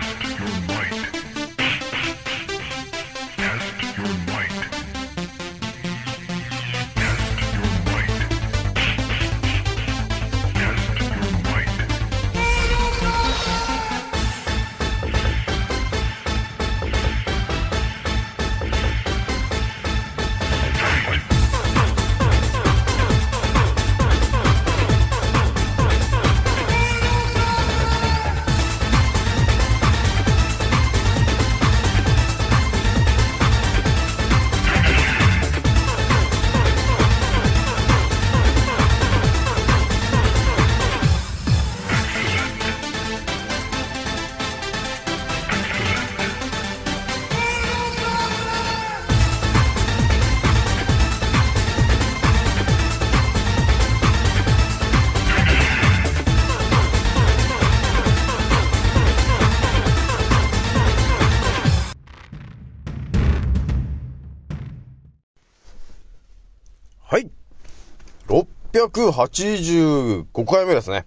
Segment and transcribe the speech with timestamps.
[0.00, 1.33] Test your might.
[68.74, 71.06] 685回目ですね。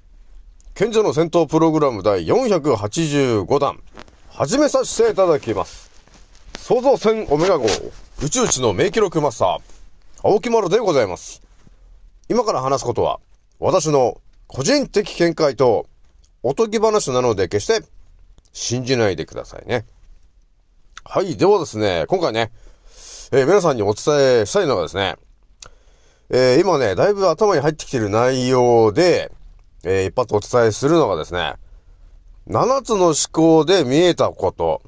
[0.74, 3.84] 賢者の戦闘プログラム第485弾、
[4.30, 5.92] 始めさせていただきます。
[6.58, 7.66] 創造船オメガ号、
[8.24, 9.60] 宇宙一の名記録マスター、
[10.24, 11.42] 青木丸でございます。
[12.30, 13.20] 今から話すことは、
[13.60, 15.88] 私の個人的見解と、
[16.44, 17.86] おとぎ話なので決して、
[18.54, 19.86] 信じないでくださいね。
[21.04, 21.36] はい。
[21.36, 22.50] ではですね、今回ね、
[23.34, 25.18] えー皆さんにお伝えしたいのがですね、
[26.30, 29.32] えー今ね、だいぶ頭に入ってきている内容で、
[29.86, 31.54] えー一発お伝えするのがですね、
[32.50, 34.82] 7つの思考で見えたこと、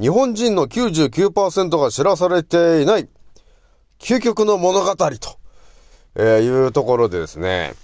[0.00, 3.08] 日本人の99%が知らされていない、
[4.00, 5.06] 究極の物語と、
[6.16, 7.74] えーいうところでですね、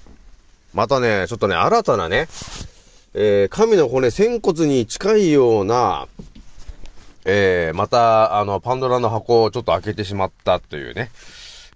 [0.74, 2.26] またね、ちょっとね、新たなね、
[3.14, 6.08] えー神の骨、仙骨に近いような、
[7.24, 11.12] えーまた、あの、パンドラの箱をちょっと開けてしまったというね、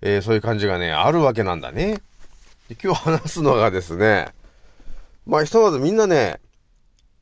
[0.03, 2.03] えーそういう感じがね、あるわけなんだね。
[2.69, 4.29] で今日話すのがですね、
[5.27, 6.41] まあ、ひとまずみんなね、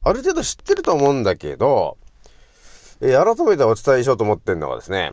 [0.03, 1.99] ある程度知ってると思うんだけど、
[3.01, 5.13] えー改めてお伝えしようと思ってるのがですね、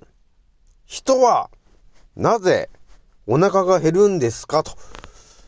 [0.86, 1.50] 人は、
[2.16, 2.70] なぜ、
[3.28, 4.64] お腹が減るんですか？
[4.64, 4.78] と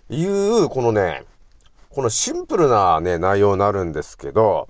[0.10, 1.24] いう、このね、
[1.90, 4.68] このシンプルなね、内容になるんですけど、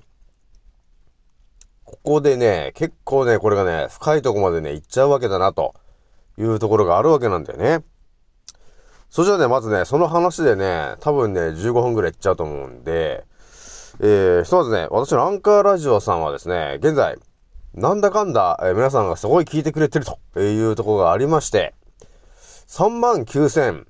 [1.83, 5.73] ここでね、結構ね、これがね、深いとこまでね、行っちゃうわけだな、と
[6.39, 7.83] いうところがあるわけなんだよね。
[9.09, 13.25] それじゃあね、まずね、その話でね、多分ね、15分ぐらい行っちゃうと思うんで、
[13.99, 17.17] えー、ひとまずね、私のアンカーラジオさんはですね、現在、
[17.73, 21.73] なんだかんだ、えー皆さんがすごい聞いてくれてるというところがありまして、
[22.67, 23.85] 3万9000、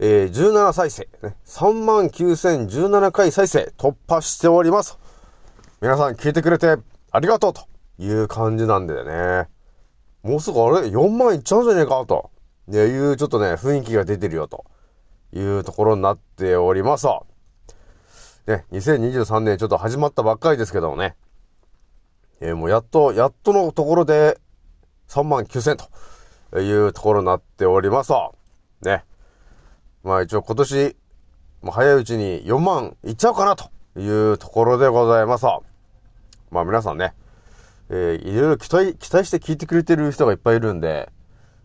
[0.00, 4.98] えー、17再生、ね、3万9017回再生突破しております。
[5.80, 6.76] 皆さん聞いてくれて
[7.12, 7.66] ありがとうと
[7.98, 9.48] いう感じなんだよね。
[10.22, 12.30] もうすぐあれ ?4 万いっちゃうんじゃねえかと。
[12.70, 14.66] いうちょっとね、雰囲気が出てるよと
[15.32, 17.06] いうところになっております。
[18.46, 21.16] ね、2023年ちょっと始まったばっかりですけどもね。
[22.40, 24.38] えーもうやっと、やっとのところで
[25.08, 25.76] 3万9000
[26.50, 28.12] というところになっております。
[28.82, 29.04] ね。
[30.04, 30.96] まあ一応今年、
[31.62, 35.46] もう早いうちに4万いっちゃうかなというところでございます。
[36.50, 37.14] まあ皆さんね、
[37.90, 41.10] えーいろいろ期待、期待して聞いてくれてる人がいっぱいいるんで、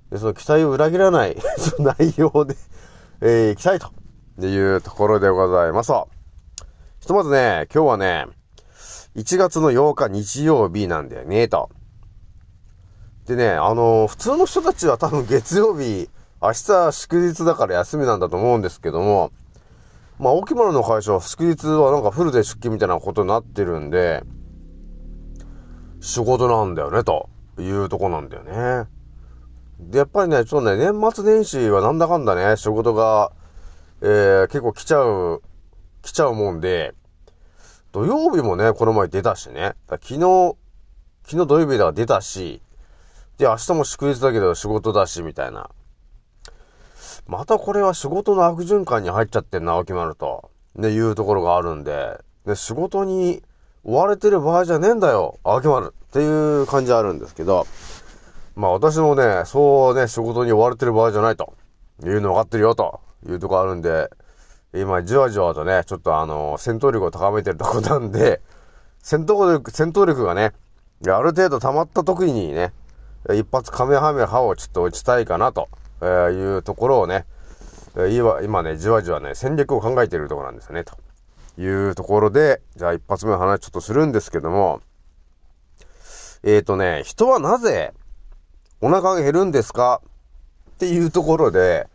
[0.09, 1.35] でその期待を裏切らない
[1.79, 2.55] 内容で、
[3.21, 5.91] えー、行きたいというところでございます。
[6.99, 8.27] ひとまずね、今日はね、
[9.15, 11.69] 1月の8日日曜日なんだよね、と。
[13.25, 16.09] でね、あのー普通の人たちは多分月曜日、
[16.41, 19.31] 明日祝日だから休みなんだと思うんですけども、
[20.19, 24.23] まあ、大木丸の会社は祝日はなんかフルで出勤みたいなことになってるんで、
[26.03, 28.89] 仕事なんだよね、というとこなんだよね。
[29.79, 33.31] で、やっぱりね、ちょっとね、年末年始はなんだかんだね、仕事が、
[34.01, 35.41] えー、結構来ちゃう、
[36.01, 36.93] 来ちゃうもんで、
[37.93, 39.75] 土曜日もね、この前出たしね。
[39.87, 40.57] 昨日、
[41.25, 42.61] 昨日土曜日だから出たし、
[43.37, 45.69] で、明日も祝日だけど仕事だし、みたいな。
[47.27, 50.51] またこれは仕事の悪循環に入っちゃってんな、青木丸と。
[50.75, 53.41] ね、いうところがあるんで、で、仕事に
[53.85, 57.67] 追われてる場合じゃねえんだよ、青木丸っていう感じあるんですけど、
[58.55, 61.53] まあ私もね、そうね、仕事に追われてる場合じゃないと
[62.03, 64.09] いうの分かってるよというとこあるんで、
[64.73, 68.41] 今じわじわとね、ちょっとあの、戦闘力を高めてるとこなんで、
[69.03, 70.53] 戦闘力、戦闘力がね、
[71.05, 72.73] ある程度溜まった時にね、
[73.31, 75.67] 一発カメハメハをちょっと打ちたいかなと
[76.01, 77.25] いうところをね、
[77.95, 80.95] 今今ね、じわじわね、戦略を考えているところなんですよね、と。
[81.57, 84.81] いうところで、じゃあ一発目の話ちょっとするんですけども、
[86.43, 87.93] えっ、ー、とね、人はなぜ
[88.81, 90.01] お腹が減るんですか？
[90.71, 91.87] っていうところで、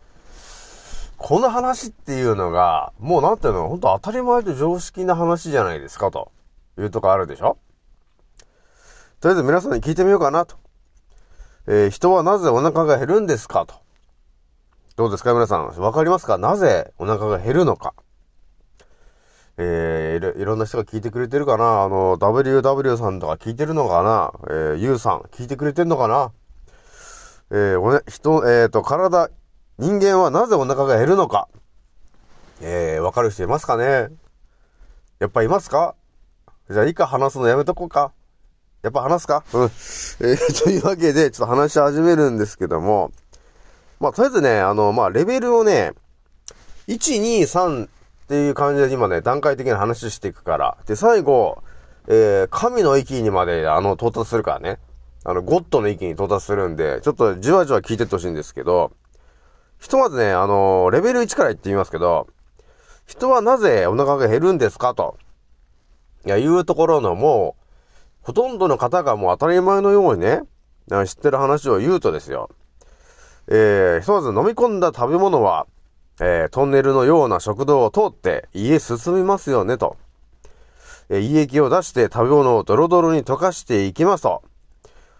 [1.16, 6.30] この話っていうのが、もうなんていうの、ほんと当たり前と常識な話じゃないですか、と
[6.78, 7.58] いうとこあるでしょ？
[9.20, 10.56] とりあえず皆さんに聞いてみようかなと。
[11.66, 13.66] えー、人はなぜお腹が減るんですか？
[13.66, 13.74] と。
[14.94, 15.34] どうですか？
[15.34, 15.66] 皆さん。
[15.66, 16.38] わかりますか？
[16.38, 17.94] なぜお腹が減るのか？
[19.60, 21.82] えー、いろんな人が聞いてくれてるかな？
[21.82, 24.32] あの、WW さんとか聞いてるのかな？
[24.48, 26.30] えー、U さん聞いてくれてんのかな？
[27.50, 29.30] えー、おね、人、えっ、ー、と、体、
[29.78, 31.48] 人間はなぜお腹が減るのか？
[32.60, 34.08] えー、わかる人いますかね？
[35.18, 35.96] やっぱいますか？
[36.70, 38.12] じゃあ、いいか話すのやめとこうか。
[38.82, 39.42] やっぱ話すか？
[39.54, 39.62] うん。
[39.64, 43.10] えー、というわけで、ちょっと話し始めるんですけども、
[43.98, 45.94] まあ、とりあえずね、あの、まあ、レベルをね、
[46.86, 47.88] 1、2、3
[48.28, 50.76] っていう感じで今ね、段階的な話していくから。
[50.84, 51.62] で、最後、
[52.08, 54.78] えー、神の域にまで、あの、到達するからね。
[55.24, 58.92] あの、ゴッドの域に到達するんで、ちょっとじわじわ聞いてってほしいんですけど、
[59.78, 62.26] ひとまずね、あの、レベル1から言ってみますけど、
[63.06, 65.16] 人はなぜお腹が減るんですかと、
[66.26, 67.64] いや、いうところのもう、
[68.20, 70.42] ほとんどの方がもう当たり前のようにね、
[71.06, 72.50] 知ってる話を言うとですよ、
[73.46, 75.66] えー、ひとまず飲み込んだ食べ物は、
[76.20, 79.96] えー、トンネルのような食道を通って家進みますよねと。
[81.08, 84.42] えー、胃液を出して食べ物をドロドロに溶かしていきますと。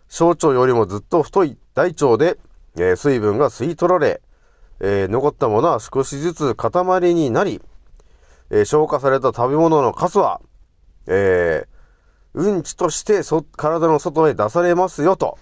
[0.09, 2.39] 小腸よりもずっと太い大腸で、
[2.77, 4.21] えー、水分が吸い取られ、
[4.81, 7.61] えー、残ったものは少しずつ塊になり、
[8.51, 10.41] えー、消化された食べ物のカスは、
[11.07, 11.67] え
[12.35, 15.39] うんちとしてそ、体の外へ出されますよ、と、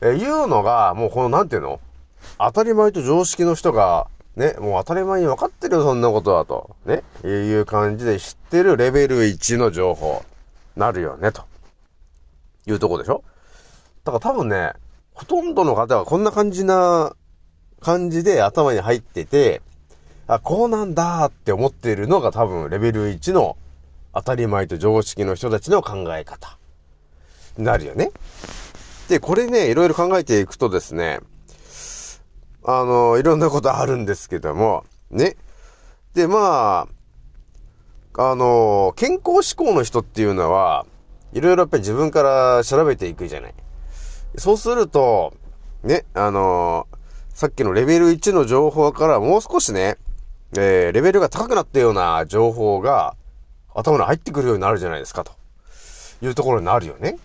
[0.00, 1.80] えいうのが、もうこの、なんていうの？
[2.38, 6.74] 当たり前と常識の人が、ね、もう当たり前に分かってるよ、そんなことだと。
[6.86, 10.24] ね、いう感じで知ってるレベル1の情報、
[10.76, 11.42] なるよね、と。
[12.66, 13.22] いうとこでしょ？
[14.04, 14.72] だから多分ね、
[15.12, 17.14] ほとんどの方はこんな感じな
[17.80, 19.62] 感じで頭に入ってて、
[20.26, 23.56] あ、こうなんだって思ってるのが多分レベル1の
[24.14, 26.58] 当たり前と常識の人たちの考え方。
[27.58, 28.10] なるよね？
[29.08, 31.20] で、これね、いろいろ考えていくとですね、
[32.64, 35.36] あの、いろんなことあるんですけども、ね。
[36.14, 36.88] で、ま
[38.16, 40.86] あ、あの、健康志向の人っていうのは、
[41.32, 43.54] いろいろやっぱり自分から調べていくじゃない。
[44.36, 45.34] そうすると、
[45.82, 46.86] ね、あの
[47.34, 49.98] さっきのレベル1の情報からもう少しね、
[50.56, 53.16] えー、レベルが高くなったような情報が
[53.74, 55.32] 頭に入ってくるようになるじゃないですか、と
[56.22, 57.18] いうところになるよね。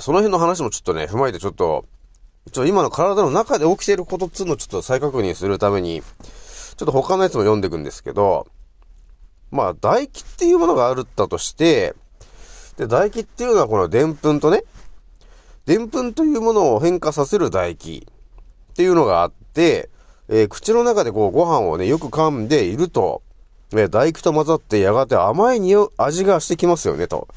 [0.00, 1.84] その辺の話もちょっとね、踏まえてちょっと、
[2.46, 8.46] 一応今の体の中で起きてることっつうのをちょっと再確認するために、ちょっと他のやつも読んでいくんですけど、
[9.50, 11.94] まあ、唾液っていうものがあるったとして、
[12.76, 14.64] で、唾液っていうのはこの澱粉とね、
[15.66, 18.06] 澱粉というものを変化させる唾液。
[18.72, 19.90] っていうのがあって、
[20.28, 23.22] えー、口の中でこうご飯をね、よく噛んでいると、
[23.72, 27.28] えー、唾液と混ざってやがて甘い匂味がしてきますよね、と。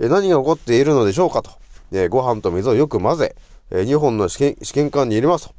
[0.00, 1.50] えー、何が起こっているのでしょうかと。
[1.92, 3.36] えご飯と水をよく混ぜ、
[3.70, 5.54] え2本の試験試験管に入れますと。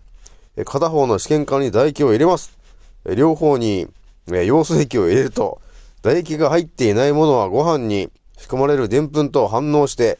[0.57, 2.57] え片方の試験管に唾液を入れます。
[3.05, 3.87] え両方に、
[4.27, 5.61] え溶水液を入れると、
[6.01, 10.19] 唾液が入っていないものはご飯に含まれる澱粉と反応して、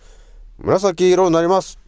[0.59, 1.79] 紫色になります。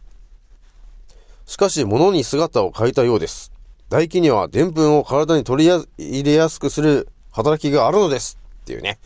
[1.46, 3.52] しかし物に姿を変えたようです。
[3.88, 8.38] 唾液には澱粉を体に取り入れやすくする働きがあるのです。
[8.62, 8.98] っていうね。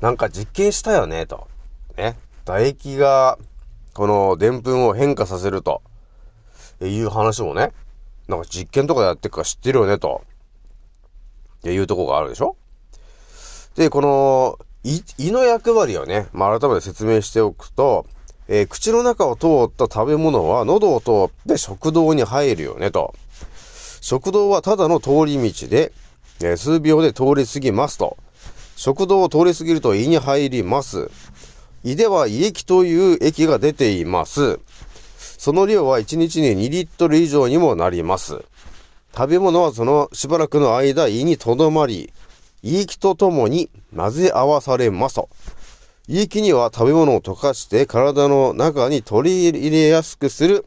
[0.00, 1.48] なんか実験したよね、と。
[1.96, 2.16] ね。
[2.44, 3.38] 唾液が、
[3.94, 5.82] この澱粉を変化させると。
[6.86, 7.72] いう話もね。
[8.28, 10.22] なんか実験とかやってるか知ってるよね、と。
[11.64, 12.56] いうとこがあるでしょ
[13.74, 18.06] で、この、胃の役割をね、まあ、改めて説明しておくと、
[18.48, 23.14] えー、口の中を通った食べ物は喉を通って食道に入るよねと。
[24.00, 25.92] 食道はただの通り道で、
[26.40, 28.16] えー、数秒で通り過ぎますと。
[28.76, 31.10] 食道を通り過ぎると胃に入ります。
[31.84, 34.60] 胃では胃液という液が出ています。
[35.38, 38.44] その量は1日に2リットル以上にもなります。
[39.16, 42.12] 食べ物はそのしばらくの間胃にとどまり、
[42.62, 45.28] 胃液とともに混ぜ合わされますと。
[46.08, 50.66] 胃液には食べ物を溶かして体の中に取り入れやすくする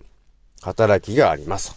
[0.61, 1.75] 働きがあります。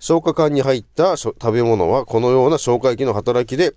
[0.00, 3.74] 消化管に入った食べ物はこのような消化液の働きで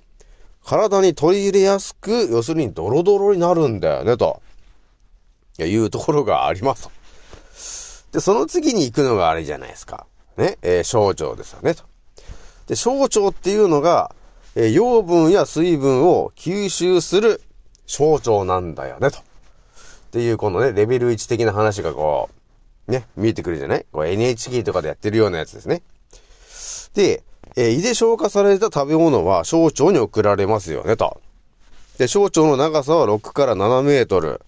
[0.66, 4.42] 体に取り入れやすく、要するにドロドロになるんだよね、と
[5.60, 6.90] いうところがあります。
[8.14, 10.06] で、その次に行くのがあれじゃないですか。
[10.38, 11.84] ね、えー、小腸ですよね、と。
[12.68, 14.16] で、小腸っていうのが、
[14.56, 17.42] えー養分や水分を吸収する
[17.88, 19.18] 小腸なんだよね、と。
[19.18, 19.22] っ
[20.12, 22.30] ていう、このね、レベル1的な話がこ
[22.88, 23.86] う、ね、見えてくるじゃない？
[23.92, 25.82] こう NHK とかでやってるようなやつですね。
[26.94, 27.24] で、
[27.56, 31.20] えー胃で消化された食べ物は小腸に送られますよね、と。
[31.98, 34.42] で、小腸の長さは6から7メートル。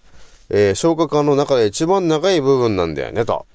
[0.50, 3.46] えー消化管の中で一番長い部分なんだよね、と。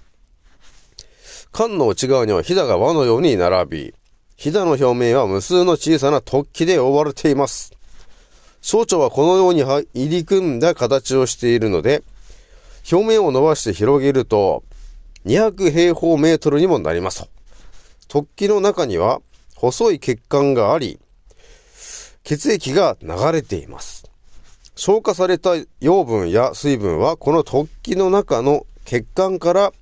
[1.52, 3.94] 管の内側にはひだが輪のように並び、
[4.38, 7.74] ひだの表面は無数の小さな突起で覆われています。
[8.62, 12.04] 小腸はこのように入り組んだ形をしているので、
[12.92, 14.64] 表面を伸ばして広げると、
[15.26, 17.30] 200平方メートルにもなります。
[18.08, 19.22] 突起の中には
[19.56, 21.00] 細い血管があり、
[22.24, 24.10] 血液が流れています。
[24.76, 29.74] 消化された養分や水分はこの突起の中の血管から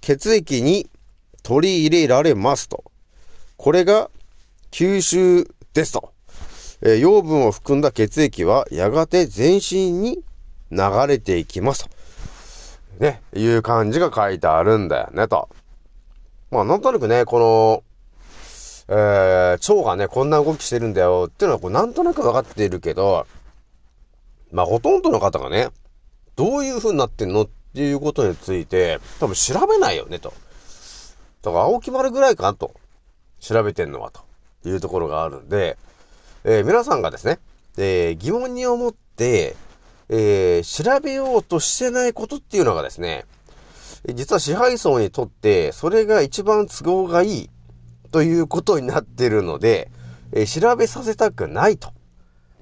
[0.00, 0.88] 血液に
[1.42, 2.84] 取り入れられますと。
[3.56, 4.10] これが
[4.70, 6.12] 吸収ですと。
[6.82, 10.24] えー養分を含んだ血液はやがて全身に
[10.70, 11.90] 流れていきますと。
[12.98, 15.48] ね、いう感じが書いてあるんだよねと。
[16.50, 17.38] まあなんとなくね、こ
[18.88, 23.26] の、えー、腸がね、こんな動きしてるんだよっていうのはこうなんとなく分かっているけど、
[24.50, 25.68] まあほとんどの方がね、
[26.36, 30.32] どういう風になってんのっていうことについて、多分調べないよねと。
[31.42, 32.74] だから青木丸ぐらいかなと。
[33.40, 34.20] 調べてんのはと。
[34.64, 35.76] いうところがあるんで、
[36.44, 37.38] えー皆さんがですね、
[37.76, 39.56] えー疑問に思って、
[40.08, 43.24] えー調べようとしてないことっていうのがですね、
[44.14, 47.50] 実は支配層にとって、それが一番都合がいい
[48.12, 49.90] ということになってるので、
[50.32, 51.92] えー調べさせたくないと、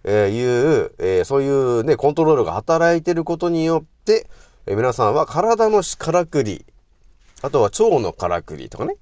[0.04, 4.26] えいう、えーそういうね、コントロールが働いてることによって、
[4.66, 6.64] えー皆さんは体のしからくり、
[7.42, 8.97] あとは腸のからくりとかね、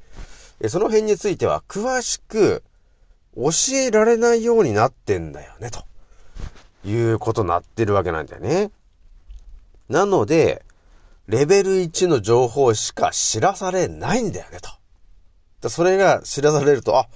[0.68, 2.62] その辺については詳しく
[3.36, 5.84] 教えられないようになってんだよね、と
[6.84, 8.70] いうことになってるわけなんだよね。
[9.88, 10.64] なので、
[11.26, 14.58] レベル1の情報しか知らされないんだよね、
[15.60, 15.68] と。
[15.68, 17.08] それが知らされると、あ、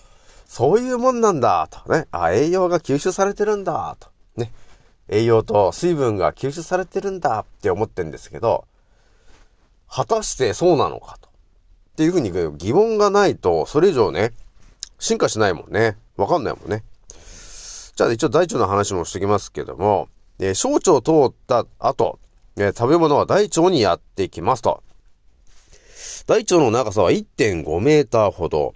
[0.46, 2.06] そういうもんなんだ、とね。
[2.10, 4.08] あ、栄養が吸収されてるんだ、と。
[4.36, 4.52] ね。
[5.08, 8.66] 栄養と水分が吸収されてるんだって思ってんですけど、
[9.94, 11.28] 果たしてそうなのかと。
[11.28, 14.32] っていうふうに疑問がないと、それ以上ね、
[14.98, 15.98] 進化しないもんね。
[16.16, 16.82] わかんないもんね。
[17.94, 20.08] じゃあ一応大腸の話もしてきますけども、
[20.38, 22.18] えー小腸を通った後、
[22.56, 24.82] えー食べ物は大腸にやってきますと。
[26.26, 28.72] 大腸の長さは1.5メーターほど。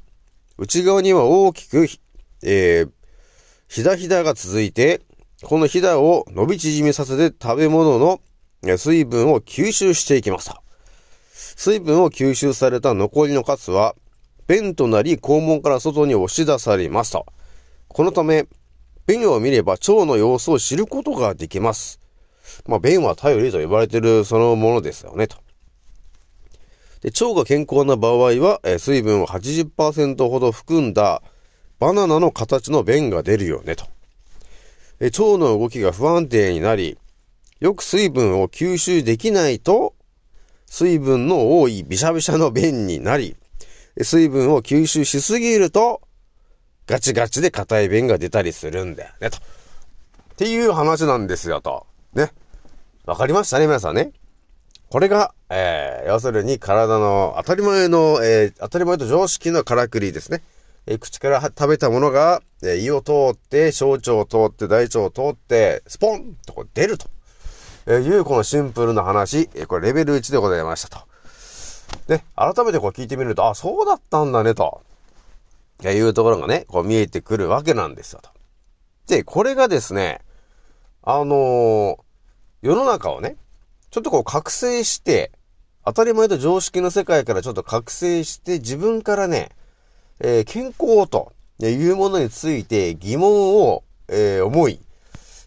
[0.58, 1.86] 内側には大きく、
[2.42, 2.90] えー、
[3.68, 5.00] ひだひだが続いて、
[5.42, 8.20] このひだを伸び縮みさせて食べ物の
[8.62, 10.65] 水分を吸収していきますと。
[11.36, 13.94] 水分を吸収された残りのカスは、
[14.46, 17.26] 便となり肛門から外に押し出されますと。
[17.88, 18.46] このため、
[19.06, 22.00] 便を見れば腸の様子を知ることができます。
[22.66, 25.36] まあ、便は頼りと呼ばれているそのものですよね、と。
[27.02, 31.22] で腸が健康な場合は、え水分を80%ほど含んだ
[31.78, 33.84] バナナの形の便が出るよね、と。
[35.00, 36.96] 腸の動きが不安定になり、
[37.60, 39.94] よく水分を吸収できないと、
[40.76, 43.34] 水分の多いビシャビシャの便になり、
[44.02, 46.02] 水分を吸収しすぎると、
[46.86, 49.38] ガチガチで硬い便が出たりするんだよね、と。
[49.38, 49.40] っ
[50.36, 51.86] ていう話なんですよ、と。
[52.12, 52.30] ね。
[53.06, 54.12] わかりましたね、皆さんね。
[54.90, 60.42] これが、えー、要するに体の当たり前の、えー、当たり前と常識のからくりですね。
[60.84, 67.08] えー口から食べたものが、えー胃を通って、小腸を通って、大腸を通って、スポンとこう出ると。
[67.86, 71.06] えーいうこのシンプルな話、えこれレベル1でございましたと。
[72.08, 74.82] で、改めてこう聞いてみると、あ、そうだったんだね、と。
[75.82, 78.30] えーいうところがね、こう見えてくるわけなんですよ、と。
[79.06, 80.20] で、これがですね、
[81.02, 81.98] あのー
[82.62, 83.36] 世の中をね、
[83.90, 85.30] ちょっとこう覚醒して、
[85.84, 89.50] 当たり前と常識の世界からちょっと覚醒して、自分からね、
[90.18, 94.80] えー健康というものについて疑問を、えー思い、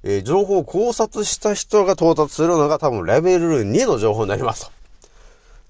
[0.04, 4.72] えー情報を考察した人が到達するのが多分レベル2の情報になりますと。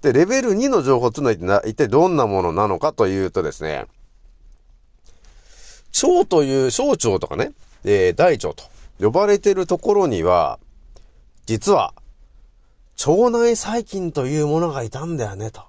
[0.01, 3.86] で、レベル2の情報っていうのは一体どんなものなのかというとですね、
[6.03, 7.51] 腸という、小腸とかね、
[7.83, 8.63] えー大腸と
[9.00, 10.59] 呼ばれてるところには、
[11.45, 11.93] 実は、
[13.05, 15.62] 腸内細菌というものがいたんだよね、と。
[15.62, 15.63] っ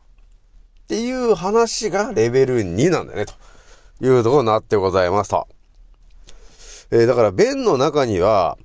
[0.89, 3.35] ていう話がレベル2なんだよね、と
[4.05, 5.49] いうところになってございますと。
[6.93, 8.59] えーだから、便の中には、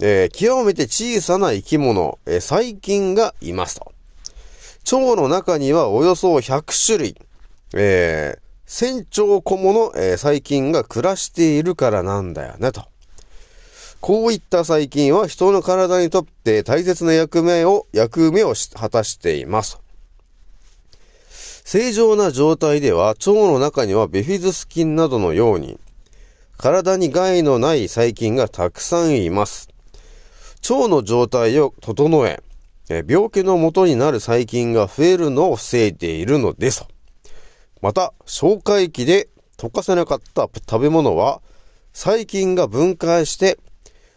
[0.00, 3.92] えー極めて小さな生き物、えー細菌がいますと。
[4.92, 7.16] 腸の中にはおよそ100種類、
[7.74, 12.84] えー1000兆個もの、えー細菌が暮らしているからなんだよね、と。
[14.00, 19.78] こういった細菌は人の体にとって大切な役目を、役目を果たしています。
[21.64, 25.78] 正常な状態では腸の中にはビフィズス菌などのように
[26.62, 29.68] 体に害のない細菌がたくさんいます。
[30.70, 32.40] 腸の状態を整え、
[33.08, 36.86] 病気の元になる細菌が増えるのを防いでいるのです。
[37.80, 39.28] また、消化液で
[39.58, 41.42] 溶かせなかった食べ物は
[41.92, 43.58] 細菌が分解して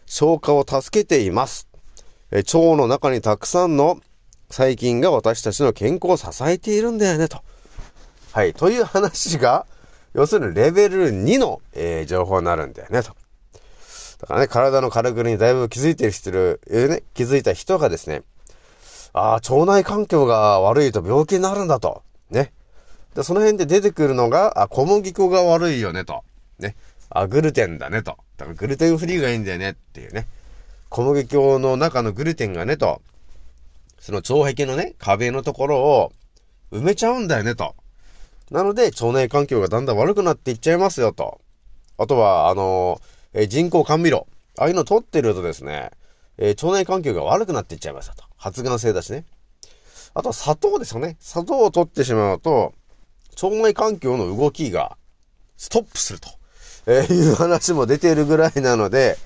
[0.06, 1.66] 消化を助けています。
[2.30, 3.98] 腸の中にたくさんの
[4.50, 7.40] 細菌が私たちの健康を支えているんだよね、と。
[8.30, 8.54] はい。
[8.54, 9.66] という話が、
[10.16, 13.14] 要するにレベル2の、えー情報になるんだよね、と。
[14.18, 18.22] だからね、体のからくにだいぶ気づいてる人る、えーね、気づいた人がですね、
[19.12, 22.02] ああ、腸内環境が悪いと病気になるんだと。
[22.30, 22.50] ね。
[23.14, 26.24] で、その辺で出てくるのが、あ、小麦粉が悪いよね、と。
[26.58, 26.76] ね。
[27.10, 28.16] あ、グルテンだね、と。
[28.38, 30.26] だからグルテンフリーがいいんだよね、っていうね。
[30.88, 33.02] 小麦粉の中のグルテンがね、と。
[34.00, 36.12] その腸壁のね、壁のところを
[36.72, 37.74] 埋めちゃうんだよね、と。
[38.50, 41.40] なので、腸内環境がだんだん悪くなっていっちゃいますよ、と。
[41.98, 43.00] あとは、あの
[43.32, 44.26] え人工甘味料。
[44.58, 45.90] ああいうの取ってるとですね、
[46.38, 48.24] えー腸内環境が悪くなっていっちゃいますよ、と。
[48.36, 49.24] 発がん性だしね。
[50.14, 51.16] あとは砂糖ですよね。
[51.20, 52.72] 砂糖を取ってしまうと、
[53.42, 54.96] 腸内環境の動きが
[55.56, 56.28] ストップすると、
[56.86, 59.18] えーいう話も出てるぐらいなので、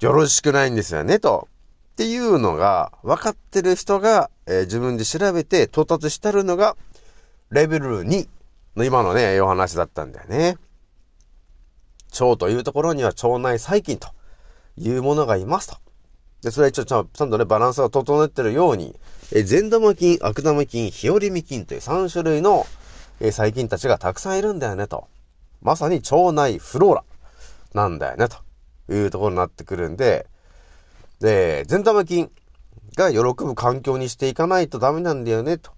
[0.00, 1.48] よろしくないんですよね、と。
[1.92, 6.76] っていうのが、分かってる人が、えー自分で調べて到達してるのが、
[7.50, 8.28] レベル2
[8.76, 10.56] 今のね、お話だったんだよね。
[12.20, 14.08] 腸というところには腸内細菌と
[14.76, 15.76] いうものがいますと。
[16.42, 18.94] で、それは一応ちゃんとね、バランスが整ってるように、
[19.32, 22.66] え善玉菌、悪玉菌、日和見菌という3種類の、
[23.20, 25.06] え細菌たちがたくさんいるんだよねと。
[25.62, 27.04] まさに腸内フローラ
[27.72, 28.36] なんだよねと
[28.92, 30.26] いうところになってくるんで、
[31.20, 32.30] で、善玉菌
[32.96, 35.72] が喜ぶ環境にしていかないとダメなんだよねと。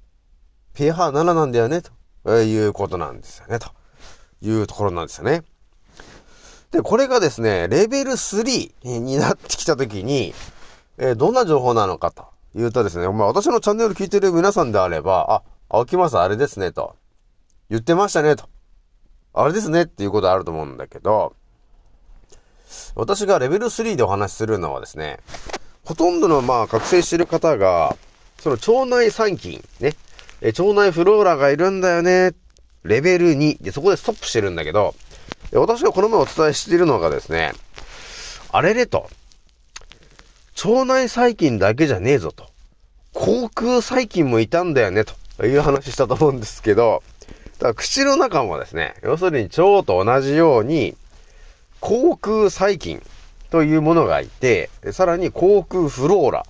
[0.74, 1.92] pH7 なんだよねと、
[2.30, 3.70] いうことなんですよねと
[4.42, 5.42] いうところなんですよね。
[6.70, 10.34] で、これがですね、レベル3になってきたときに、
[10.98, 16.96] えーどんな情報なのかというとですね、まあ私のチャンネル聞いてる皆さんであれば、あ、青木マスあれですねと。
[17.70, 18.48] 言ってましたねと。
[19.34, 21.34] あれですねっていうことあると思うんだけど、
[22.94, 25.20] 私がレベル3でお話しするのはですね、
[25.84, 27.96] ほとんどのまあ覚醒してる方が、
[28.38, 29.94] その腸内細菌、ね、
[30.42, 32.33] え腸内フローラがいるんだよね、
[32.85, 34.94] レベル2で、そこでストップしてるんだけど、
[35.53, 37.53] 私がこの前お伝えしているのがですね、
[38.53, 39.09] あれれと、
[40.64, 42.46] 腸内細菌だけじゃねえぞと。
[43.12, 45.14] 口腔細菌もいたんだよね、と。
[45.44, 47.03] いう話したと思うんですけど、
[47.59, 50.96] だから口の中もですね、要するに腸と同じように、
[51.81, 53.03] 口腔細菌
[53.51, 56.46] というものがいて、さらに口腔フローラ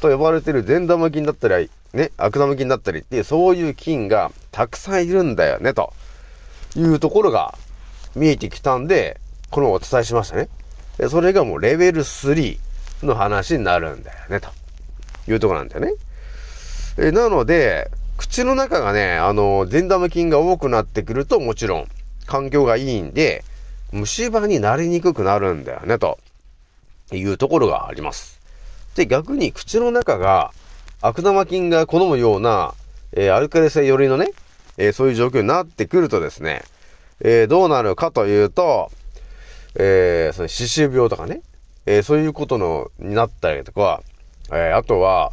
[0.00, 5.92] と呼ばれてる善玉菌だったり、ね、悪玉菌だったりっていう、そういう菌がたくさんいるんだよね、と
[6.76, 7.56] いうところが
[8.14, 10.48] 見えてきたんで、このお伝えしましたね。
[10.98, 12.58] でそれがもうレベル3
[13.02, 14.50] の話になるんだよね、と
[15.30, 15.92] いうところなんだよね。
[16.98, 21.88] えなので、口の中がね、あの、善玉菌が多くなってくるともちろん
[22.26, 23.44] 環境がいいんで、
[23.92, 26.18] 虫歯になりにくくなるんだよね、と
[27.12, 28.37] いうところがあります。
[28.98, 30.52] で、逆に口の中が
[31.00, 32.74] 悪玉菌が好むような、
[33.12, 34.32] えーアルカリ性寄りのね、
[34.76, 36.64] えーそういう状況になってくるとですね、
[37.20, 38.90] えーどうなるかというと、
[39.76, 41.42] えーその歯周病とかね、
[41.86, 44.02] えーそういうことの、になったりとか、
[44.50, 45.32] えーあとは、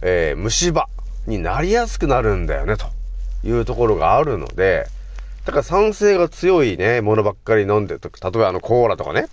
[0.00, 0.86] えー虫歯
[1.26, 2.86] になりやすくなるんだよね、と
[3.46, 4.86] いうところがあるので、
[5.44, 9.26] だから酸性が強いね、ものばっかり飲んでると例えばあのコーラとかね、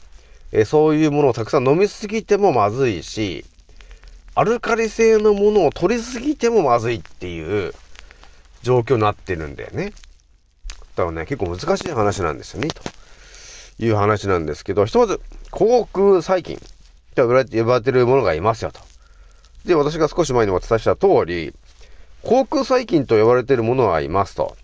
[0.51, 3.45] えーそういうものをたくさん飲みすぎてもまずいし、
[4.33, 7.73] アルカリ性のものを取りすぎてもまずいっていう
[8.61, 9.91] 状況になってるんだよね。
[10.95, 12.81] だからね、結構難しい話なんですよね、と
[13.83, 15.19] いう話なんですけど、ひとまず、
[15.51, 16.59] 口腔細菌
[17.15, 17.27] と呼
[17.63, 18.79] ばれてるものがいますよ、と。
[19.65, 21.53] で、私が少し前にお伝えした通り、
[22.23, 24.55] 口腔細菌と呼ばれているものはいますと。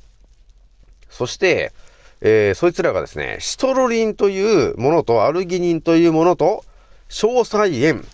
[1.10, 1.74] そして、
[2.22, 6.64] えーそいつらがですね、シトロリンというものと、アルギニンというものと、
[7.10, 8.06] 硝細塩。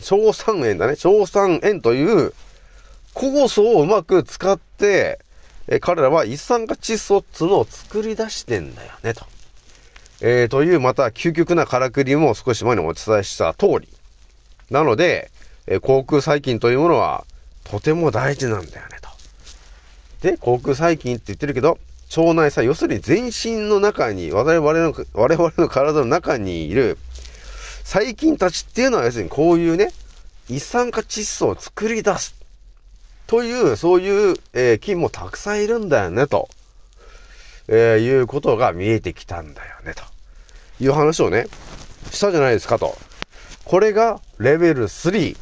[0.00, 0.94] 硝酸塩だね。
[0.96, 2.32] 硝酸塩という
[3.14, 5.20] 酵素をうまく使って、
[5.68, 9.24] え彼らは一酸化窒素っつのを作り出してんだよね、と。
[10.20, 13.88] えーという、また究極なからくりも少し前にお伝えした通り。
[14.70, 15.30] なので、
[15.66, 17.24] えー口腔細菌というものは
[17.64, 19.08] とても大事なんだよね、と。
[20.20, 21.78] で、口腔細菌って言ってるけど、
[22.16, 26.98] 腸内細、要するに全身の中に、我々の、我々の体の中にいる
[27.86, 29.92] 細菌たちっていうのは要するにこういうね、
[30.48, 32.34] 一酸化窒素を作り出す。
[33.28, 36.48] という、そういう、えー菌もたくさんいるんだよね、と、
[37.68, 40.02] えーいうことが見えてきたんだよね、と
[40.82, 41.46] いう話をね、
[42.10, 42.98] したじゃないですか、と。
[43.64, 45.36] これがレベル3。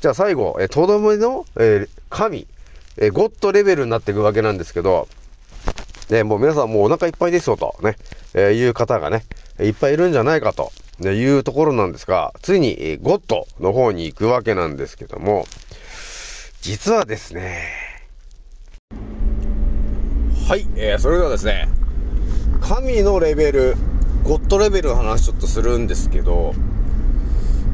[0.00, 2.48] じゃあ最後、え、とどめの、えー神、
[2.96, 5.06] えーゴッドレベルになっていくわけなんですけど、
[6.10, 7.96] ね、もう皆さんもうお腹いっぱいですよと、ね、
[8.34, 9.24] えいう方がね、
[9.60, 15.46] いっぱいいるんじゃないかと、いうところなんですが、ついに、ゴッドの方に行くわけなんですけども、
[16.60, 17.68] 実はですね、
[20.48, 21.68] はい、えー、それではですね、
[22.60, 23.76] 神のレベル、
[24.24, 26.54] ゴッドレベルの話ちょっとするんですけど、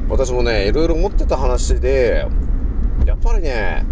[0.09, 2.27] 私もね、いろいろ思ってた話で、
[3.05, 3.85] やっぱりね、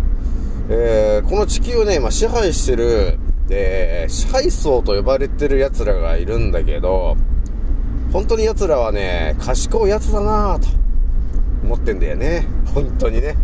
[0.70, 7.18] えーこの地球をね、今支配してる、で、支配層と呼ばれてる奴らがいるんだけど、
[8.12, 10.68] 本当に奴らはね、賢い奴だなぁと
[11.64, 12.46] 思ってんだよね。
[12.74, 13.36] 本当にね。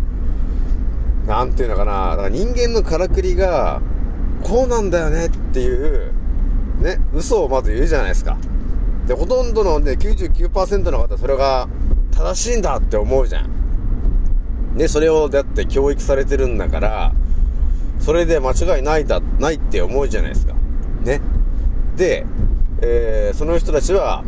[1.26, 3.80] なんていうのかな、だから人間のからくりが、
[4.42, 6.12] こうなんだよねっていう、
[6.80, 8.36] ね、嘘をまず言うじゃないですか。
[9.06, 11.68] で、ほとんどのね、99%の方、それが
[12.10, 13.48] 正しいんだって思うじゃん。
[14.76, 17.12] ね、それをだって教育されてるんだから、
[18.00, 20.54] それで間違いないだ、ないって思うじゃないですか。
[21.02, 21.20] ね。
[21.96, 22.26] で、
[22.80, 24.24] えーその人たちは、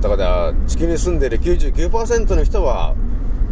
[0.00, 2.94] だから、地球に住んでる99%の人は、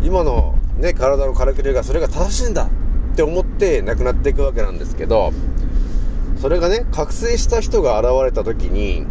[0.03, 2.69] 今のね、体のからくりがそれが正しいんだ
[3.13, 5.33] って思って亡くなっていくわけなんですけど、
[6.41, 9.07] それがね、覚醒した人が現れた時に、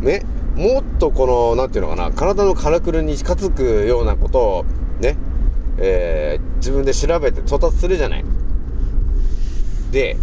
[0.00, 0.22] ね、
[0.54, 4.64] もっとこの、なんていうのかな、体のからくりに近づくようなことを、
[5.00, 5.16] ね、
[5.78, 8.24] えー自分で調べて到達するじゃない。
[9.92, 10.16] で、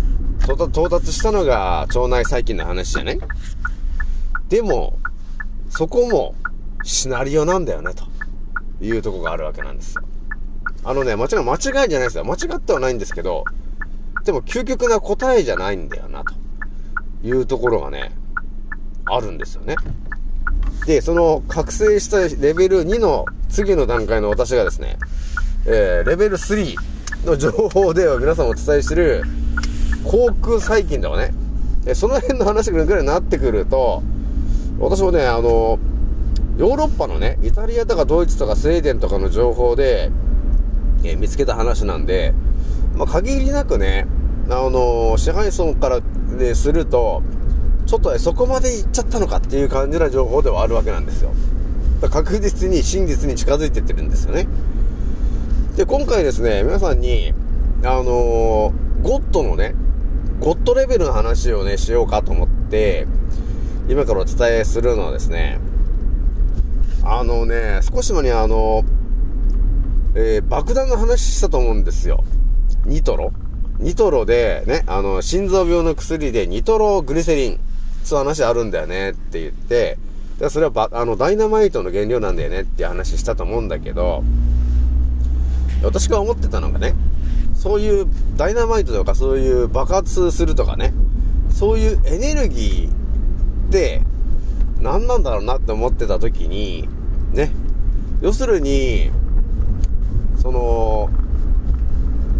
[0.44, 3.20] 到達したのが腸内細菌の話じゃない
[4.50, 5.00] でも、
[5.76, 6.36] そこも
[6.84, 8.06] シナリオなんだよね、と
[8.80, 10.04] いうとこがあるわけなんですよ。
[10.84, 12.26] あのね、間違い、間違いじゃないですよ。
[12.26, 13.44] 間違ってはないんですけど、
[14.24, 16.36] でも究極な答えじゃないんだよな、と
[17.24, 18.12] いうところがね、
[19.06, 19.76] あるんですよね。
[20.86, 25.00] で、その覚醒したレベル2の次の段階の私がですね、
[25.66, 26.76] えー、レベル3
[27.26, 29.24] の情報では皆さんお伝えしてる
[30.04, 31.34] 航空細菌とかね、
[31.96, 34.04] その辺の話がぐらいになってくると、
[34.80, 35.80] 私もね、あの、
[36.58, 40.12] ヨーロッパのね、イタリアとかドイツとかスウェーデンとかの情報で、
[41.04, 42.34] えー見つけた話なんで、
[42.96, 44.08] まあ、限りなくね、
[44.50, 46.00] あの支配層から
[46.38, 47.24] ですると、
[47.86, 51.32] ちょっとそこまで行っちゃったのかっていう感じな情報ではあるわけなんですよ。
[52.10, 54.48] 確実に真実に近づいてってるんですよね。
[55.76, 57.34] で、今回ですね、皆さんに、
[57.84, 59.76] あのーゴッドのね、
[60.40, 63.06] ゴッドレベルの話をね、しようかと思って、
[63.90, 65.60] 今からお伝えするのはですね、
[67.04, 68.84] あのね、少し前にあの、
[70.16, 72.24] えー爆弾の話したと思うんですよ。
[72.86, 73.34] ニトロ。
[73.80, 77.60] ニトロでね、あの、心臓病の薬でニトログリセリン、
[78.04, 79.98] そういう話あるんだよねって言って、
[80.40, 84.24] でそれはば、あの、ダイナマイトの原料なんだよねって話したと思うんだけど、
[85.84, 86.94] 私が思ってたのがね、
[87.54, 90.94] そういうダイナマイトとかそういう爆発するとかね、
[91.52, 93.03] そういうエネルギー
[94.82, 96.88] 何なんだろうなって思ってた時に、
[97.32, 97.52] ね、
[98.22, 99.12] 要するに、
[100.42, 101.10] その、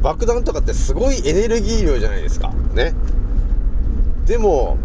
[0.02, 2.52] 爆弾とかってすごいエネルギー量じゃないですか。
[2.74, 2.94] ね。
[4.26, 4.78] でも、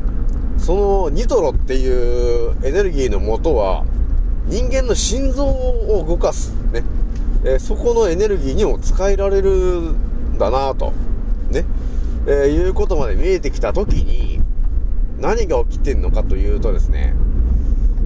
[0.56, 3.84] そのニトロっていうエネルギーの元は、
[4.46, 6.54] 人間の心臓を動かす。
[6.72, 6.84] ね。
[7.44, 10.92] えーそこのエネルギーにも使えられるんだなと。
[11.50, 11.64] ね。
[12.26, 14.37] えーいうことまで見えてきたときに、
[15.20, 17.14] 何が起きてんのかというとですね、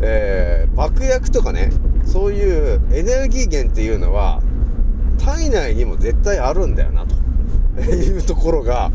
[0.00, 1.70] えー爆薬とかね、
[2.04, 4.40] そういうエネルギー源っていうのは、
[5.18, 7.14] 体内にも絶対あるんだよな、と
[7.82, 8.90] いうところが、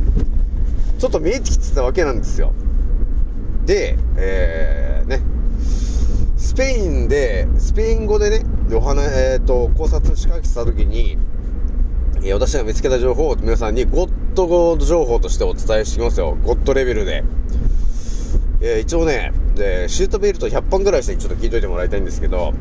[0.97, 2.53] ちょっと見えてきてたわけなんですよ。
[3.65, 5.21] で、えー、ね、
[6.37, 11.17] スペインで、スペイン語でね、お話、えっ、と、考察仕掛けてた時に、
[12.23, 16.35] え私が見つけた情報を皆さんにゴッドゴード情報としてお伝えしますよ。
[16.43, 17.23] ゴッドレベルで。
[18.61, 22.53] えー一応ね、で、シートベルト100本ぐらいしてちょっと聞いといてもらいたいんですけど、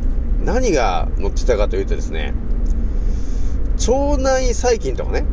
[0.45, 2.35] 何が載ってたかというとですね、
[3.89, 5.25] 腸内細菌とかね、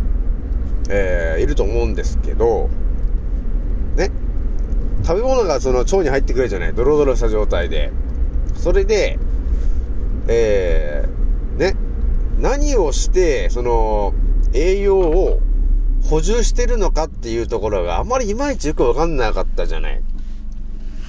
[0.90, 2.70] えーいると思うんですけど、
[3.96, 4.12] ね、
[5.06, 7.92] 食べ物がその腸に入ってくるじゃない、ドロドロした状態で。
[8.56, 9.20] それで、
[10.28, 11.76] えーね、
[12.40, 14.14] 何をして、その、
[14.54, 15.40] 栄養を
[16.04, 20.02] 補充してるのかっていうところがあまりいまいちよくわかんなかったじゃない。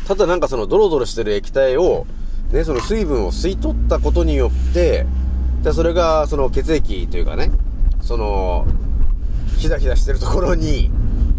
[0.07, 2.07] ただなんかそのドロドロしてる液体を、
[2.53, 5.07] ね、その水分を吸い取ったことによって、
[5.63, 7.51] で、それがその血液というかね、
[8.03, 8.67] その、
[9.57, 10.91] ひだひだしてるところに、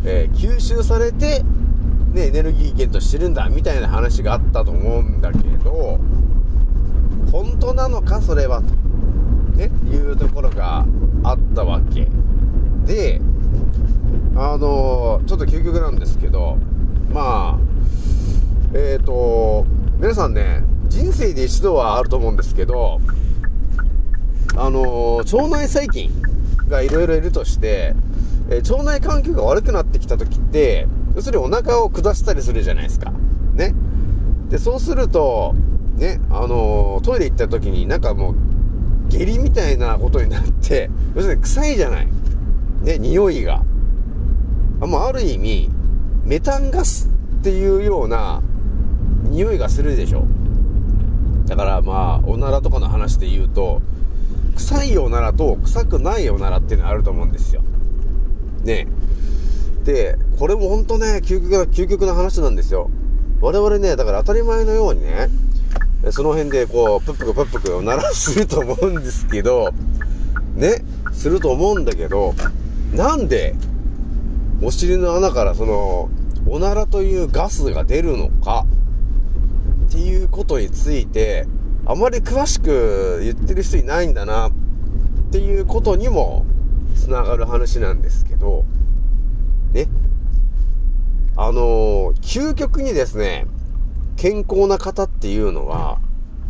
[0.03, 1.43] えー吸収されて、
[2.13, 5.99] ね、エネルギー源としてるんだ、みたいな話があったと思うんだけど、
[7.31, 8.73] 本当なのか、それは、と、
[9.57, 10.85] ね、いうところが
[11.23, 12.07] あったわけ。
[12.85, 13.21] で、
[14.35, 16.57] あのーちょっと究極なんですけど、
[17.13, 17.74] まあ、
[18.77, 19.65] えっ、と、
[19.99, 22.99] 皆さんね、人生で一度はあると思うんですけど、
[24.57, 26.11] あの腸内細菌
[26.67, 27.95] がいろいろいるとして、
[28.49, 33.13] えー腸内環境が悪くなってきた時って、要するにお腹を下したりするじゃないですか。
[33.53, 33.73] ね。
[34.49, 35.55] で、そうすると、
[35.95, 38.35] ね、あのトイレ行った時になんかもう、
[39.07, 42.07] 下痢みたいなことになって、要するに臭いじゃない。
[42.81, 43.63] ね、匂いが。
[44.81, 45.69] あもうある意味、
[46.25, 47.07] メタンガス
[47.39, 48.41] っていうような
[49.35, 50.25] 匂いがするでしょ。
[51.45, 53.81] だからまあ、おならとかの話で言うと、
[54.55, 57.61] 臭いおならと臭くないおならっていうのがあると思うんですよ。
[58.63, 58.87] ね
[59.83, 62.89] で、これも本当ね、究極な、究極な話なんですよ。
[63.41, 65.29] 我々ね、だから当たり前のようにね、
[66.11, 69.71] その辺でこう、プップクプップクおならすると思うんですけど、
[70.55, 72.33] ね、すると思うんだけど、
[72.93, 73.55] なんで、
[74.61, 76.09] お尻の穴からその、
[76.47, 78.65] おならというガスが出るのか、
[79.95, 81.47] っていうことについて、
[81.85, 84.51] あまり詳しく言ってる人いないんだな、っ
[85.31, 86.45] ていうことにも、
[86.97, 88.65] つながる話なんですけど、
[89.71, 89.87] ね。
[91.37, 93.47] あのー究極にですね、
[94.17, 95.99] 健康な方っていうのは、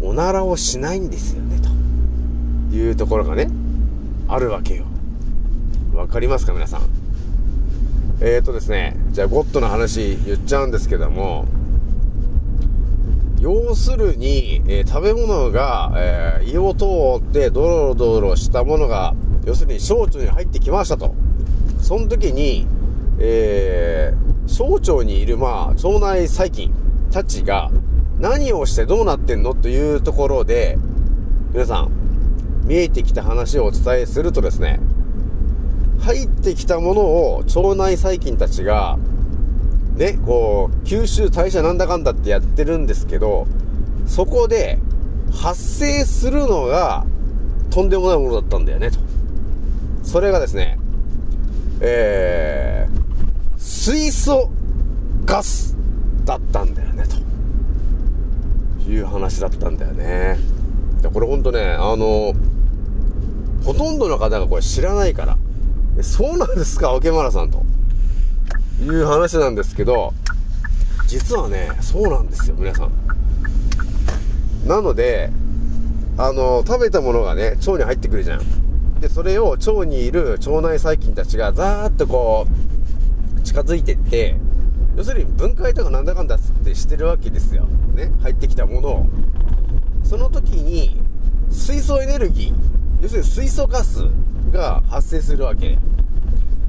[0.01, 1.59] おならをしないんですよね、
[2.71, 3.47] というところがね、
[4.27, 4.85] あるわけよ。
[5.93, 6.81] わかりますか、皆さん？
[8.21, 11.45] えーとですね、じゃあゴッドの話言っちゃうんですけども、
[13.45, 16.85] 要するに、えー食べ物が、えー胃を通
[17.23, 19.13] ってドロドロしたものが、
[19.45, 21.13] 要するに小腸に入ってきましたと。
[21.79, 22.65] その時に、
[23.19, 26.73] えー小腸にいる、まあ、腸内細菌
[27.11, 27.69] たちが
[28.19, 30.79] 何をしてどうなってんのというところで、
[31.53, 31.91] 皆さん、
[32.65, 34.79] 見えてきた話をお伝えするとですね、
[35.99, 38.97] 入ってきたものを腸内細菌たちが、
[39.95, 43.47] ね、こう、吸収代謝なんだかんだってやってるんですけど、
[44.05, 44.77] そこで
[45.31, 47.05] 発生するのが
[47.69, 48.99] とんでもないものだったんだよね、と。
[50.03, 50.77] それがですね、
[51.79, 54.49] えー、水素
[55.25, 55.77] ガス
[56.25, 57.05] だったんだよね、
[58.83, 60.37] という話だったんだよね。
[61.01, 62.33] でこれほんとね、あの、
[63.63, 65.37] ほとんどの方がこれ知らないから、
[66.03, 67.63] そうなんですか、桶村さんと。
[68.81, 70.13] いう話なんですけど、
[71.07, 72.91] 実はね、そうなんですよ、皆さん。
[74.67, 75.31] なので、
[76.17, 78.99] あの、食べたものがね、腸に入ってくるじゃん。
[78.99, 82.47] で、それを腸にいる腸内細菌たちがザーッとこ
[83.37, 84.35] う、近づいてって、
[84.97, 87.67] 要するに分解とかなんだかんだってしてるわけですよ。
[87.93, 89.09] ね、入ってきたものを。
[90.03, 90.99] その時に、
[91.51, 94.05] 水素エネルギー、要するに水素ガス
[94.51, 95.77] が発生するわけ。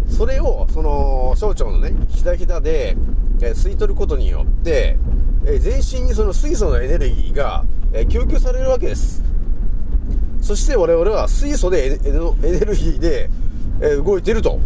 [0.09, 2.97] それを、その、小腸のね、ひだひだで、
[3.41, 4.97] えー吸い取ることによって、
[5.45, 9.23] えー全身にその水素のエネルギーが、えー供給されるわけです。
[10.41, 11.99] そして我々は水素でエネ
[12.61, 13.31] ルギーで、
[13.81, 14.61] えー動いてると、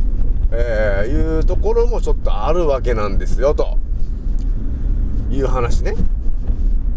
[0.52, 3.78] えいうところもちょっとあるわけなんですよ、と
[5.30, 5.94] いう話ね。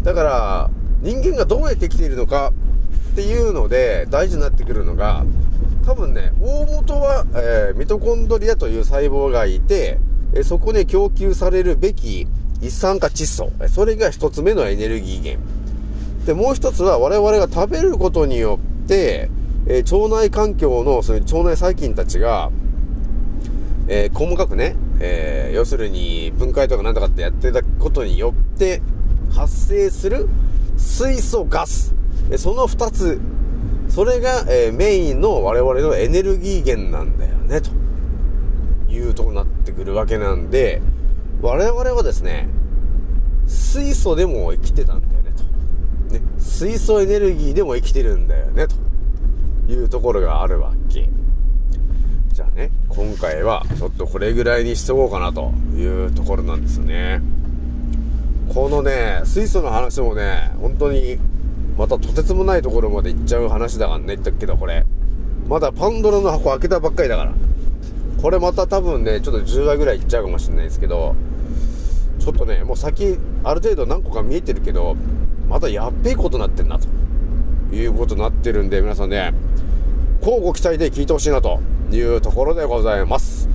[0.02, 0.70] だから、
[1.02, 2.52] 人間がどうやって生きているのか
[3.12, 5.24] っていうので大事になってくるのが、
[5.84, 9.98] 多分ね、大元は、えーミトコンドリアという細胞がいて、
[10.34, 12.26] えそこで供給されるべき
[12.62, 13.52] 一酸化窒素。
[13.68, 15.44] それが一つ目のエネルギー源。
[16.24, 19.30] で、もう一つは我々が食べることによって、
[19.66, 22.50] えー腸内環境のその腸内細菌たちが、
[23.88, 28.80] えー細かくね、えー要するに分解とかなんとかってやってたことによって
[29.34, 30.28] 発生する
[30.78, 31.94] 水素ガス。
[32.38, 33.20] その二つ。
[33.88, 37.70] それが、えーメインの我々のエネルギー源なんだよね、と
[38.90, 40.82] いうとこになってくるわけなんで、
[41.42, 42.48] 我々はですね、
[43.46, 45.32] 水素でも生きてたんだよね、
[46.08, 46.14] と。
[46.14, 51.08] ね、水素エネルギーでも生きてるんだよね、というところがあるわけ。
[52.32, 57.22] じゃあね、今回はちょっとこれぐらいにしておこうかなというところなんですね。
[58.52, 61.18] このね、水素の話もね、本当に、
[61.76, 64.84] またとてつもないところまで行っちゃう話だからね、言ったけどこれ。
[65.48, 67.34] まだパンドラの箱開けたばっかりだから。
[68.22, 71.14] これまた多分ね、ちょっと10話ぐらいいっちゃうかもしれないですけど、
[72.18, 74.96] ちょっとね、もう先、ある程度何個か見えてるけど、
[75.48, 79.34] またやっべえことなってんな、ということになってるんで、皆さんね、
[80.22, 81.60] こうご期待で聞いてほしいな、と
[81.92, 83.48] いうところでございます。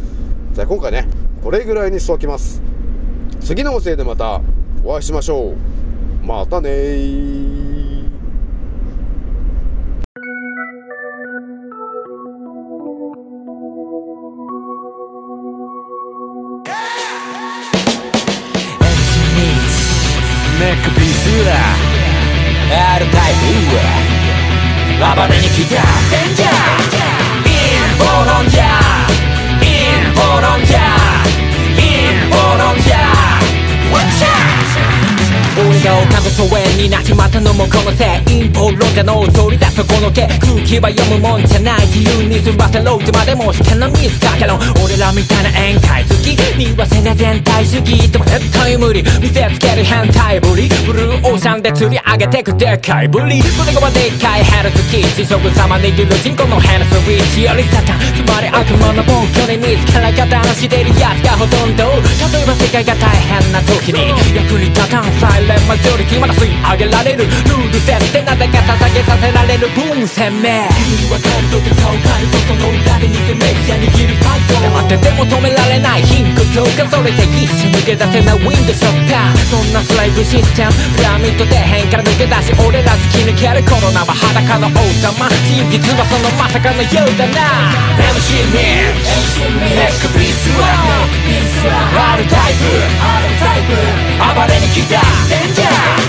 [0.53, 1.07] じゃあ今回ね、
[1.43, 2.61] これぐらいにしておきます。
[3.39, 4.41] 次の音声でまた
[4.83, 6.25] お会いしましょう。
[6.25, 7.68] またね
[24.99, 25.81] プ暴れに来た
[26.11, 26.89] デンジャー
[27.47, 28.03] インボ
[30.41, 30.88] ロン
[36.29, 61.83] が丘の疎遠になっちまったのもこのせい陰謀論者の通りだそこのけ空気は読むもんじゃない自由に済ませろってまでもしてのミスかけろ俺らみたいな宴会好き見わせな全体主義でも絶対無理見せつける変態ぶりブルーオーシャンで釣り上げてくでかいぶり胸がでっかいヘルツキー地食様握る人口のヘルスウィッチよりサタンつまり悪魔の暴挙に見つから方のしてるやつがほとんど
[62.29, 87.71] 例えば世界が大変な時に役に立たんサイレンマジョリティまだ吸い上げられるルール設定なぜか捧げさせられるブーム攻め君は感動で顔変えるとその裏で偽メディア握るファイト黙ってても止められない貧困強化それで一瞬抜け出せないウィンドショッターそんなスライブシステムピラミッド底辺から抜け出し俺ら突き抜けるコロナは裸の王様真実はそのまさかのようだな
[88.11, 90.99] MC ミックネックピースは
[92.19, 92.99] R タイプ
[94.19, 96.08] 暴れに来たデンジャー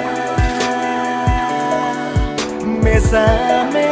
[2.81, 3.90] 目覚め